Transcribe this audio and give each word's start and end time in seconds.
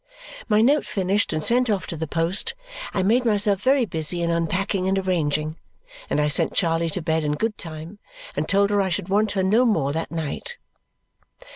My 0.49 0.61
note 0.63 0.87
finished 0.87 1.31
and 1.31 1.43
sent 1.43 1.69
off 1.69 1.85
to 1.85 1.95
the 1.95 2.07
post, 2.07 2.55
I 2.91 3.03
made 3.03 3.23
myself 3.23 3.61
very 3.61 3.85
busy 3.85 4.23
in 4.23 4.31
unpacking 4.31 4.87
and 4.87 4.97
arranging; 4.97 5.53
and 6.09 6.19
I 6.19 6.27
sent 6.27 6.55
Charley 6.55 6.89
to 6.89 7.03
bed 7.03 7.23
in 7.23 7.33
good 7.33 7.55
time 7.55 7.99
and 8.35 8.49
told 8.49 8.71
her 8.71 8.81
I 8.81 8.89
should 8.89 9.09
want 9.09 9.33
her 9.33 9.43
no 9.43 9.63
more 9.63 9.93
that 9.93 10.09
night. 10.09 10.57